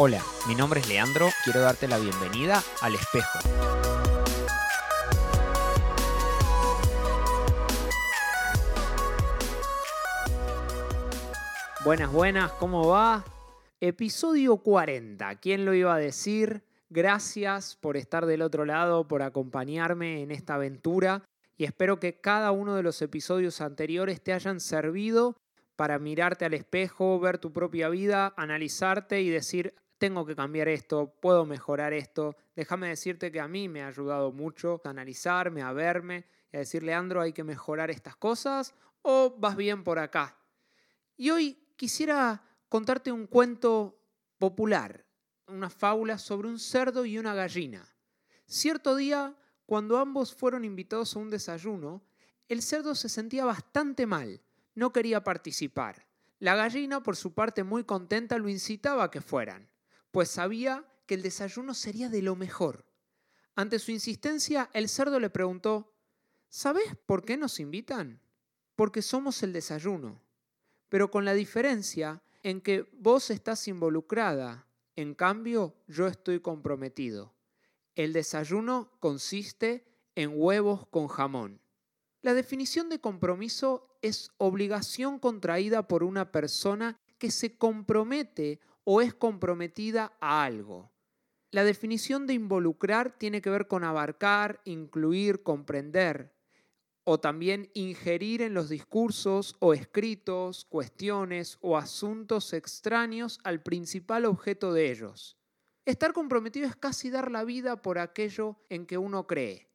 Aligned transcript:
Hola, 0.00 0.22
mi 0.46 0.54
nombre 0.54 0.78
es 0.78 0.88
Leandro, 0.88 1.28
quiero 1.42 1.60
darte 1.60 1.88
la 1.88 1.98
bienvenida 1.98 2.62
al 2.82 2.94
espejo. 2.94 3.40
Buenas, 11.84 12.12
buenas, 12.12 12.52
¿cómo 12.52 12.86
va? 12.86 13.24
Episodio 13.80 14.58
40, 14.58 15.34
¿quién 15.40 15.64
lo 15.64 15.74
iba 15.74 15.92
a 15.92 15.98
decir? 15.98 16.62
Gracias 16.90 17.74
por 17.74 17.96
estar 17.96 18.24
del 18.26 18.42
otro 18.42 18.64
lado, 18.64 19.08
por 19.08 19.22
acompañarme 19.22 20.22
en 20.22 20.30
esta 20.30 20.54
aventura 20.54 21.24
y 21.56 21.64
espero 21.64 21.98
que 21.98 22.20
cada 22.20 22.52
uno 22.52 22.76
de 22.76 22.84
los 22.84 23.02
episodios 23.02 23.60
anteriores 23.60 24.22
te 24.22 24.32
hayan 24.32 24.60
servido 24.60 25.34
para 25.74 25.98
mirarte 25.98 26.44
al 26.44 26.54
espejo, 26.54 27.18
ver 27.18 27.38
tu 27.38 27.52
propia 27.52 27.88
vida, 27.88 28.32
analizarte 28.36 29.22
y 29.22 29.30
decir, 29.30 29.74
tengo 29.98 30.24
que 30.24 30.36
cambiar 30.36 30.68
esto, 30.68 31.12
puedo 31.20 31.44
mejorar 31.44 31.92
esto. 31.92 32.36
Déjame 32.54 32.88
decirte 32.88 33.30
que 33.30 33.40
a 33.40 33.48
mí 33.48 33.68
me 33.68 33.82
ha 33.82 33.88
ayudado 33.88 34.32
mucho 34.32 34.80
a 34.84 34.90
analizarme, 34.90 35.62
a 35.62 35.72
verme 35.72 36.24
y 36.52 36.56
a 36.56 36.60
decir, 36.60 36.82
Leandro, 36.82 37.20
hay 37.20 37.32
que 37.32 37.44
mejorar 37.44 37.90
estas 37.90 38.16
cosas 38.16 38.74
o 39.02 39.34
vas 39.38 39.56
bien 39.56 39.84
por 39.84 39.98
acá. 39.98 40.36
Y 41.16 41.30
hoy 41.30 41.58
quisiera 41.76 42.42
contarte 42.68 43.10
un 43.10 43.26
cuento 43.26 44.00
popular, 44.38 45.04
una 45.48 45.68
fábula 45.68 46.16
sobre 46.18 46.48
un 46.48 46.58
cerdo 46.58 47.04
y 47.04 47.18
una 47.18 47.34
gallina. 47.34 47.86
Cierto 48.46 48.94
día, 48.94 49.36
cuando 49.66 49.98
ambos 49.98 50.34
fueron 50.34 50.64
invitados 50.64 51.14
a 51.16 51.18
un 51.18 51.28
desayuno, 51.28 52.02
el 52.48 52.62
cerdo 52.62 52.94
se 52.94 53.08
sentía 53.08 53.44
bastante 53.44 54.06
mal, 54.06 54.40
no 54.74 54.92
quería 54.92 55.24
participar. 55.24 56.06
La 56.38 56.54
gallina, 56.54 57.02
por 57.02 57.16
su 57.16 57.34
parte 57.34 57.64
muy 57.64 57.82
contenta, 57.82 58.38
lo 58.38 58.48
incitaba 58.48 59.04
a 59.04 59.10
que 59.10 59.20
fueran 59.20 59.68
pues 60.18 60.30
sabía 60.30 60.84
que 61.06 61.14
el 61.14 61.22
desayuno 61.22 61.74
sería 61.74 62.08
de 62.08 62.22
lo 62.22 62.34
mejor. 62.34 62.84
Ante 63.54 63.78
su 63.78 63.92
insistencia, 63.92 64.68
el 64.72 64.88
cerdo 64.88 65.20
le 65.20 65.30
preguntó, 65.30 65.94
¿Sabes 66.48 66.96
por 67.06 67.24
qué 67.24 67.36
nos 67.36 67.60
invitan? 67.60 68.20
Porque 68.74 69.00
somos 69.00 69.44
el 69.44 69.52
desayuno, 69.52 70.20
pero 70.88 71.12
con 71.12 71.24
la 71.24 71.34
diferencia 71.34 72.20
en 72.42 72.60
que 72.62 72.90
vos 72.94 73.30
estás 73.30 73.68
involucrada, 73.68 74.66
en 74.96 75.14
cambio 75.14 75.76
yo 75.86 76.08
estoy 76.08 76.40
comprometido. 76.40 77.32
El 77.94 78.12
desayuno 78.12 78.90
consiste 78.98 79.86
en 80.16 80.32
huevos 80.34 80.88
con 80.88 81.06
jamón. 81.06 81.60
La 82.22 82.34
definición 82.34 82.88
de 82.88 83.00
compromiso 83.00 83.96
es 84.02 84.32
obligación 84.38 85.20
contraída 85.20 85.86
por 85.86 86.02
una 86.02 86.32
persona 86.32 86.98
que 87.18 87.30
se 87.30 87.56
compromete 87.56 88.58
o 88.90 89.02
es 89.02 89.12
comprometida 89.12 90.16
a 90.18 90.44
algo. 90.44 90.90
La 91.50 91.62
definición 91.62 92.26
de 92.26 92.32
involucrar 92.32 93.18
tiene 93.18 93.42
que 93.42 93.50
ver 93.50 93.68
con 93.68 93.84
abarcar, 93.84 94.62
incluir, 94.64 95.42
comprender, 95.42 96.34
o 97.04 97.20
también 97.20 97.70
ingerir 97.74 98.40
en 98.40 98.54
los 98.54 98.70
discursos 98.70 99.56
o 99.58 99.74
escritos, 99.74 100.64
cuestiones 100.64 101.58
o 101.60 101.76
asuntos 101.76 102.54
extraños 102.54 103.40
al 103.44 103.62
principal 103.62 104.24
objeto 104.24 104.72
de 104.72 104.90
ellos. 104.90 105.36
Estar 105.84 106.14
comprometido 106.14 106.66
es 106.66 106.74
casi 106.74 107.10
dar 107.10 107.30
la 107.30 107.44
vida 107.44 107.82
por 107.82 107.98
aquello 107.98 108.56
en 108.70 108.86
que 108.86 108.96
uno 108.96 109.26
cree, 109.26 109.70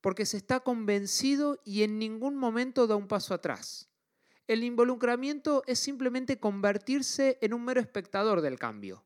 porque 0.00 0.24
se 0.24 0.36
está 0.36 0.60
convencido 0.60 1.60
y 1.64 1.82
en 1.82 1.98
ningún 1.98 2.36
momento 2.36 2.86
da 2.86 2.94
un 2.94 3.08
paso 3.08 3.34
atrás. 3.34 3.91
El 4.52 4.64
involucramiento 4.64 5.62
es 5.66 5.78
simplemente 5.78 6.38
convertirse 6.38 7.38
en 7.40 7.54
un 7.54 7.64
mero 7.64 7.80
espectador 7.80 8.42
del 8.42 8.58
cambio. 8.58 9.02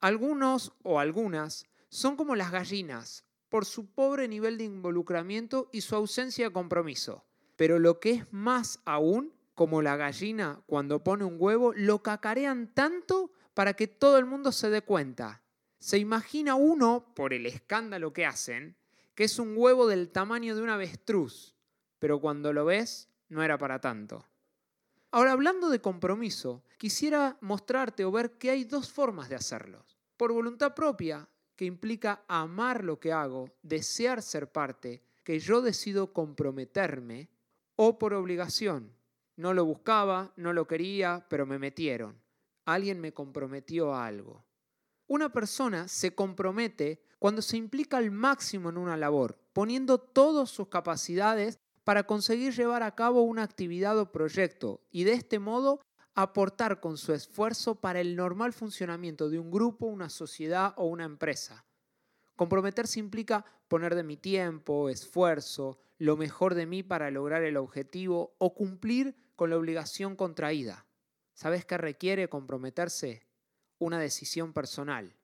Algunos 0.00 0.72
o 0.82 0.98
algunas 0.98 1.66
son 1.90 2.16
como 2.16 2.34
las 2.34 2.50
gallinas, 2.50 3.26
por 3.50 3.66
su 3.66 3.92
pobre 3.92 4.28
nivel 4.28 4.56
de 4.56 4.64
involucramiento 4.64 5.68
y 5.74 5.82
su 5.82 5.94
ausencia 5.94 6.46
de 6.46 6.54
compromiso. 6.54 7.26
Pero 7.56 7.78
lo 7.78 8.00
que 8.00 8.12
es 8.12 8.32
más 8.32 8.80
aún, 8.86 9.34
como 9.54 9.82
la 9.82 9.98
gallina 9.98 10.62
cuando 10.64 11.04
pone 11.04 11.24
un 11.24 11.36
huevo, 11.38 11.74
lo 11.74 12.02
cacarean 12.02 12.72
tanto 12.72 13.30
para 13.52 13.74
que 13.74 13.88
todo 13.88 14.16
el 14.16 14.24
mundo 14.24 14.52
se 14.52 14.70
dé 14.70 14.80
cuenta. 14.80 15.42
Se 15.80 15.98
imagina 15.98 16.54
uno, 16.54 17.12
por 17.14 17.34
el 17.34 17.44
escándalo 17.44 18.14
que 18.14 18.24
hacen, 18.24 18.78
que 19.14 19.24
es 19.24 19.38
un 19.38 19.52
huevo 19.54 19.86
del 19.86 20.08
tamaño 20.08 20.56
de 20.56 20.62
un 20.62 20.70
avestruz, 20.70 21.54
pero 21.98 22.22
cuando 22.22 22.54
lo 22.54 22.64
ves 22.64 23.10
no 23.28 23.42
era 23.42 23.58
para 23.58 23.82
tanto. 23.82 24.24
Ahora, 25.10 25.32
hablando 25.32 25.70
de 25.70 25.80
compromiso, 25.80 26.62
quisiera 26.76 27.38
mostrarte 27.40 28.04
o 28.04 28.12
ver 28.12 28.36
que 28.36 28.50
hay 28.50 28.64
dos 28.64 28.92
formas 28.92 29.28
de 29.30 29.36
hacerlo. 29.36 29.86
Por 30.18 30.32
voluntad 30.32 30.74
propia, 30.74 31.28
que 31.56 31.64
implica 31.64 32.24
amar 32.28 32.84
lo 32.84 33.00
que 33.00 33.12
hago, 33.12 33.50
desear 33.62 34.20
ser 34.22 34.52
parte, 34.52 35.02
que 35.24 35.38
yo 35.38 35.62
decido 35.62 36.12
comprometerme, 36.12 37.30
o 37.74 37.98
por 37.98 38.12
obligación. 38.12 38.92
No 39.36 39.54
lo 39.54 39.64
buscaba, 39.64 40.32
no 40.36 40.52
lo 40.52 40.66
quería, 40.66 41.26
pero 41.30 41.46
me 41.46 41.58
metieron. 41.58 42.20
Alguien 42.66 43.00
me 43.00 43.14
comprometió 43.14 43.94
a 43.94 44.06
algo. 44.06 44.44
Una 45.06 45.32
persona 45.32 45.88
se 45.88 46.14
compromete 46.14 47.02
cuando 47.18 47.40
se 47.40 47.56
implica 47.56 47.96
al 47.96 48.10
máximo 48.10 48.68
en 48.68 48.76
una 48.76 48.96
labor, 48.96 49.38
poniendo 49.52 49.98
todas 49.98 50.50
sus 50.50 50.68
capacidades 50.68 51.58
para 51.88 52.02
conseguir 52.02 52.52
llevar 52.52 52.82
a 52.82 52.94
cabo 52.94 53.22
una 53.22 53.42
actividad 53.42 53.98
o 53.98 54.12
proyecto 54.12 54.82
y 54.90 55.04
de 55.04 55.14
este 55.14 55.38
modo 55.38 55.80
aportar 56.14 56.80
con 56.80 56.98
su 56.98 57.14
esfuerzo 57.14 57.76
para 57.76 57.98
el 57.98 58.14
normal 58.14 58.52
funcionamiento 58.52 59.30
de 59.30 59.38
un 59.38 59.50
grupo, 59.50 59.86
una 59.86 60.10
sociedad 60.10 60.74
o 60.76 60.84
una 60.84 61.06
empresa. 61.06 61.64
Comprometerse 62.36 63.00
implica 63.00 63.46
poner 63.68 63.94
de 63.94 64.02
mi 64.02 64.18
tiempo, 64.18 64.90
esfuerzo, 64.90 65.78
lo 65.96 66.18
mejor 66.18 66.54
de 66.54 66.66
mí 66.66 66.82
para 66.82 67.10
lograr 67.10 67.42
el 67.42 67.56
objetivo 67.56 68.34
o 68.36 68.52
cumplir 68.52 69.16
con 69.34 69.48
la 69.48 69.56
obligación 69.56 70.14
contraída. 70.14 70.84
¿Sabes 71.32 71.64
qué 71.64 71.78
requiere 71.78 72.28
comprometerse? 72.28 73.26
Una 73.78 73.98
decisión 73.98 74.52
personal. 74.52 75.16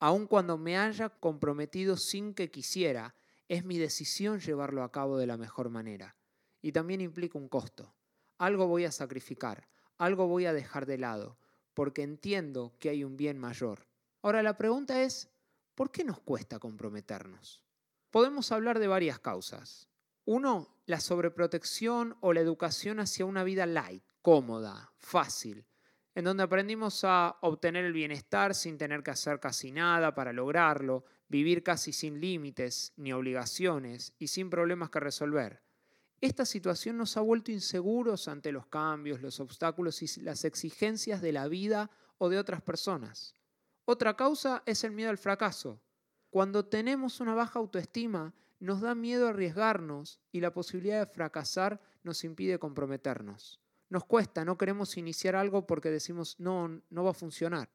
Aun 0.00 0.26
cuando 0.26 0.58
me 0.58 0.78
haya 0.78 1.10
comprometido 1.10 1.96
sin 1.96 2.34
que 2.34 2.50
quisiera, 2.50 3.14
es 3.48 3.64
mi 3.64 3.78
decisión 3.78 4.40
llevarlo 4.40 4.82
a 4.82 4.92
cabo 4.92 5.16
de 5.16 5.26
la 5.26 5.36
mejor 5.36 5.70
manera. 5.70 6.16
Y 6.60 6.72
también 6.72 7.00
implica 7.00 7.38
un 7.38 7.48
costo. 7.48 7.94
Algo 8.36 8.66
voy 8.66 8.84
a 8.84 8.92
sacrificar, 8.92 9.68
algo 9.96 10.28
voy 10.28 10.46
a 10.46 10.52
dejar 10.52 10.86
de 10.86 10.98
lado, 10.98 11.38
porque 11.74 12.02
entiendo 12.02 12.74
que 12.78 12.90
hay 12.90 13.04
un 13.04 13.16
bien 13.16 13.38
mayor. 13.38 13.88
Ahora 14.22 14.42
la 14.42 14.56
pregunta 14.56 15.02
es, 15.02 15.30
¿por 15.74 15.90
qué 15.90 16.04
nos 16.04 16.20
cuesta 16.20 16.58
comprometernos? 16.58 17.64
Podemos 18.10 18.52
hablar 18.52 18.78
de 18.78 18.88
varias 18.88 19.18
causas. 19.18 19.88
Uno, 20.24 20.76
la 20.86 21.00
sobreprotección 21.00 22.16
o 22.20 22.32
la 22.32 22.40
educación 22.40 23.00
hacia 23.00 23.24
una 23.24 23.44
vida 23.44 23.66
light, 23.66 24.02
cómoda, 24.22 24.92
fácil, 24.98 25.66
en 26.14 26.24
donde 26.24 26.42
aprendimos 26.42 27.04
a 27.04 27.38
obtener 27.42 27.84
el 27.84 27.92
bienestar 27.92 28.54
sin 28.54 28.76
tener 28.76 29.02
que 29.02 29.12
hacer 29.12 29.40
casi 29.40 29.70
nada 29.70 30.14
para 30.14 30.32
lograrlo, 30.32 31.04
vivir 31.28 31.62
casi 31.62 31.92
sin 31.92 32.20
límites 32.20 32.92
ni 32.96 33.12
obligaciones 33.12 34.12
y 34.18 34.28
sin 34.28 34.50
problemas 34.50 34.90
que 34.90 35.00
resolver. 35.00 35.62
Esta 36.20 36.44
situación 36.44 36.96
nos 36.96 37.16
ha 37.16 37.20
vuelto 37.20 37.52
inseguros 37.52 38.26
ante 38.26 38.50
los 38.50 38.66
cambios, 38.66 39.22
los 39.22 39.38
obstáculos 39.38 40.02
y 40.02 40.20
las 40.22 40.44
exigencias 40.44 41.22
de 41.22 41.32
la 41.32 41.46
vida 41.46 41.90
o 42.18 42.28
de 42.28 42.38
otras 42.38 42.60
personas. 42.60 43.34
Otra 43.84 44.16
causa 44.16 44.62
es 44.66 44.82
el 44.82 44.90
miedo 44.90 45.10
al 45.10 45.18
fracaso. 45.18 45.80
Cuando 46.30 46.64
tenemos 46.64 47.20
una 47.20 47.34
baja 47.34 47.58
autoestima, 47.58 48.34
nos 48.58 48.80
da 48.80 48.94
miedo 48.94 49.28
arriesgarnos 49.28 50.20
y 50.32 50.40
la 50.40 50.52
posibilidad 50.52 51.06
de 51.06 51.12
fracasar 51.12 51.80
nos 52.02 52.24
impide 52.24 52.58
comprometernos. 52.58 53.60
Nos 53.88 54.04
cuesta, 54.04 54.44
no 54.44 54.58
queremos 54.58 54.96
iniciar 54.96 55.36
algo 55.36 55.66
porque 55.66 55.90
decimos 55.90 56.38
no, 56.38 56.82
no 56.90 57.04
va 57.04 57.12
a 57.12 57.14
funcionar. 57.14 57.70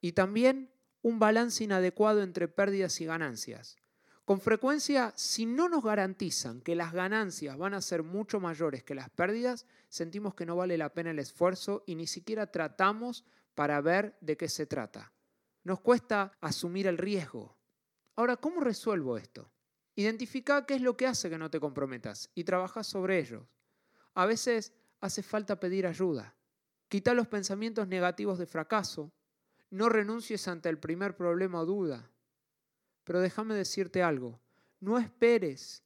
Y 0.00 0.12
también 0.12 0.70
un 1.06 1.20
balance 1.20 1.62
inadecuado 1.62 2.20
entre 2.20 2.48
pérdidas 2.48 3.00
y 3.00 3.06
ganancias. 3.06 3.76
Con 4.24 4.40
frecuencia, 4.40 5.12
si 5.14 5.46
no 5.46 5.68
nos 5.68 5.84
garantizan 5.84 6.60
que 6.60 6.74
las 6.74 6.92
ganancias 6.92 7.56
van 7.56 7.74
a 7.74 7.80
ser 7.80 8.02
mucho 8.02 8.40
mayores 8.40 8.82
que 8.82 8.96
las 8.96 9.08
pérdidas, 9.10 9.66
sentimos 9.88 10.34
que 10.34 10.44
no 10.44 10.56
vale 10.56 10.76
la 10.76 10.92
pena 10.92 11.12
el 11.12 11.20
esfuerzo 11.20 11.84
y 11.86 11.94
ni 11.94 12.08
siquiera 12.08 12.50
tratamos 12.50 13.24
para 13.54 13.80
ver 13.80 14.16
de 14.20 14.36
qué 14.36 14.48
se 14.48 14.66
trata. 14.66 15.12
Nos 15.62 15.78
cuesta 15.78 16.32
asumir 16.40 16.88
el 16.88 16.98
riesgo. 16.98 17.56
Ahora, 18.16 18.36
¿cómo 18.36 18.60
resuelvo 18.60 19.16
esto? 19.16 19.48
Identifica 19.94 20.66
qué 20.66 20.74
es 20.74 20.82
lo 20.82 20.96
que 20.96 21.06
hace 21.06 21.30
que 21.30 21.38
no 21.38 21.52
te 21.52 21.60
comprometas 21.60 22.30
y 22.34 22.42
trabaja 22.42 22.82
sobre 22.82 23.20
ellos. 23.20 23.44
A 24.14 24.26
veces 24.26 24.72
hace 25.00 25.22
falta 25.22 25.60
pedir 25.60 25.86
ayuda. 25.86 26.34
Quita 26.88 27.14
los 27.14 27.28
pensamientos 27.28 27.86
negativos 27.86 28.40
de 28.40 28.46
fracaso 28.46 29.12
no 29.70 29.88
renuncies 29.88 30.48
ante 30.48 30.68
el 30.68 30.78
primer 30.78 31.16
problema 31.16 31.60
o 31.60 31.66
duda. 31.66 32.10
Pero 33.04 33.20
déjame 33.20 33.54
decirte 33.54 34.02
algo, 34.02 34.40
no 34.80 34.98
esperes 34.98 35.82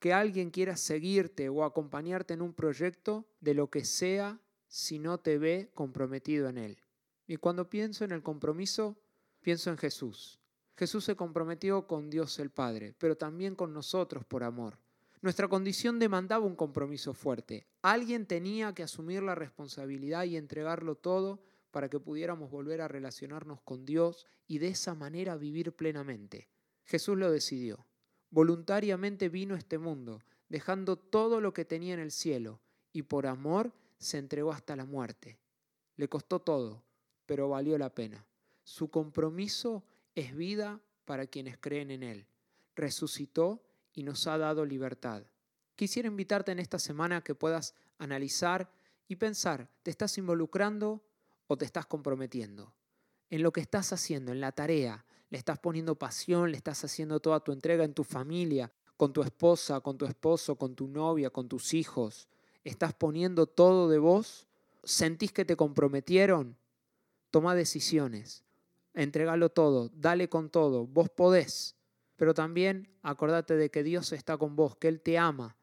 que 0.00 0.12
alguien 0.12 0.50
quiera 0.50 0.76
seguirte 0.76 1.48
o 1.48 1.64
acompañarte 1.64 2.34
en 2.34 2.42
un 2.42 2.52
proyecto 2.52 3.26
de 3.40 3.54
lo 3.54 3.70
que 3.70 3.84
sea 3.84 4.38
si 4.68 4.98
no 4.98 5.18
te 5.18 5.38
ve 5.38 5.70
comprometido 5.74 6.48
en 6.48 6.58
él. 6.58 6.78
Y 7.26 7.36
cuando 7.36 7.70
pienso 7.70 8.04
en 8.04 8.12
el 8.12 8.22
compromiso, 8.22 8.98
pienso 9.40 9.70
en 9.70 9.78
Jesús. 9.78 10.40
Jesús 10.76 11.04
se 11.04 11.16
comprometió 11.16 11.86
con 11.86 12.10
Dios 12.10 12.38
el 12.38 12.50
Padre, 12.50 12.94
pero 12.98 13.16
también 13.16 13.54
con 13.54 13.72
nosotros 13.72 14.24
por 14.24 14.42
amor. 14.42 14.76
Nuestra 15.22 15.48
condición 15.48 15.98
demandaba 15.98 16.44
un 16.44 16.56
compromiso 16.56 17.14
fuerte. 17.14 17.66
Alguien 17.80 18.26
tenía 18.26 18.74
que 18.74 18.82
asumir 18.82 19.22
la 19.22 19.34
responsabilidad 19.34 20.24
y 20.24 20.36
entregarlo 20.36 20.96
todo 20.96 21.40
para 21.74 21.88
que 21.88 21.98
pudiéramos 21.98 22.52
volver 22.52 22.80
a 22.82 22.86
relacionarnos 22.86 23.60
con 23.62 23.84
Dios 23.84 24.28
y 24.46 24.58
de 24.58 24.68
esa 24.68 24.94
manera 24.94 25.36
vivir 25.36 25.72
plenamente. 25.72 26.48
Jesús 26.84 27.18
lo 27.18 27.32
decidió. 27.32 27.84
Voluntariamente 28.30 29.28
vino 29.28 29.56
a 29.56 29.58
este 29.58 29.78
mundo, 29.78 30.22
dejando 30.48 30.94
todo 30.94 31.40
lo 31.40 31.52
que 31.52 31.64
tenía 31.64 31.92
en 31.92 31.98
el 31.98 32.12
cielo, 32.12 32.60
y 32.92 33.02
por 33.02 33.26
amor 33.26 33.72
se 33.98 34.18
entregó 34.18 34.52
hasta 34.52 34.76
la 34.76 34.84
muerte. 34.84 35.40
Le 35.96 36.08
costó 36.08 36.40
todo, 36.40 36.84
pero 37.26 37.48
valió 37.48 37.76
la 37.76 37.92
pena. 37.92 38.24
Su 38.62 38.88
compromiso 38.88 39.82
es 40.14 40.32
vida 40.36 40.80
para 41.04 41.26
quienes 41.26 41.58
creen 41.58 41.90
en 41.90 42.04
Él. 42.04 42.28
Resucitó 42.76 43.64
y 43.92 44.04
nos 44.04 44.28
ha 44.28 44.38
dado 44.38 44.64
libertad. 44.64 45.24
Quisiera 45.74 46.06
invitarte 46.06 46.52
en 46.52 46.60
esta 46.60 46.78
semana 46.78 47.16
a 47.16 47.24
que 47.24 47.34
puedas 47.34 47.74
analizar 47.98 48.70
y 49.08 49.16
pensar, 49.16 49.68
¿te 49.82 49.90
estás 49.90 50.16
involucrando 50.18 51.02
o 51.46 51.56
te 51.56 51.64
estás 51.64 51.86
comprometiendo? 51.86 52.74
En 53.30 53.42
lo 53.42 53.52
que 53.52 53.60
estás 53.60 53.92
haciendo, 53.92 54.32
en 54.32 54.40
la 54.40 54.52
tarea, 54.52 55.04
le 55.30 55.38
estás 55.38 55.58
poniendo 55.58 55.96
pasión, 55.96 56.50
le 56.50 56.56
estás 56.56 56.84
haciendo 56.84 57.20
toda 57.20 57.40
tu 57.40 57.52
entrega 57.52 57.84
en 57.84 57.94
tu 57.94 58.04
familia, 58.04 58.72
con 58.96 59.12
tu 59.12 59.22
esposa, 59.22 59.80
con 59.80 59.98
tu 59.98 60.06
esposo, 60.06 60.56
con 60.56 60.74
tu 60.74 60.86
novia, 60.86 61.30
con 61.30 61.48
tus 61.48 61.74
hijos. 61.74 62.28
¿Estás 62.62 62.94
poniendo 62.94 63.46
todo 63.46 63.88
de 63.88 63.98
vos? 63.98 64.46
¿Sentís 64.84 65.32
que 65.32 65.44
te 65.44 65.56
comprometieron? 65.56 66.56
Toma 67.30 67.54
decisiones, 67.54 68.44
entregalo 68.92 69.48
todo, 69.48 69.90
dale 69.94 70.28
con 70.28 70.50
todo, 70.50 70.86
vos 70.86 71.10
podés. 71.10 71.74
Pero 72.16 72.32
también 72.32 72.88
acordate 73.02 73.56
de 73.56 73.70
que 73.70 73.82
Dios 73.82 74.12
está 74.12 74.36
con 74.38 74.54
vos, 74.54 74.76
que 74.76 74.88
Él 74.88 75.00
te 75.00 75.18
ama 75.18 75.56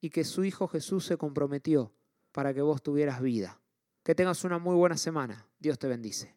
y 0.00 0.10
que 0.10 0.24
su 0.24 0.44
Hijo 0.44 0.68
Jesús 0.68 1.06
se 1.06 1.16
comprometió 1.16 1.92
para 2.30 2.52
que 2.52 2.60
vos 2.60 2.82
tuvieras 2.82 3.22
vida. 3.22 3.58
Que 4.04 4.14
tengas 4.14 4.44
una 4.44 4.58
muy 4.58 4.76
buena 4.76 4.96
semana. 4.96 5.46
Dios 5.58 5.78
te 5.78 5.88
bendice. 5.88 6.30